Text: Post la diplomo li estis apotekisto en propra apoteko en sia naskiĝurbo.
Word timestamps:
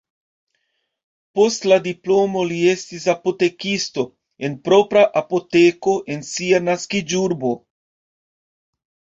Post 1.39 1.67
la 1.71 1.77
diplomo 1.87 2.45
li 2.53 2.57
estis 2.71 3.05
apotekisto 3.13 4.07
en 4.49 4.57
propra 4.69 5.05
apoteko 5.23 5.95
en 6.17 6.27
sia 6.31 6.65
naskiĝurbo. 6.71 7.57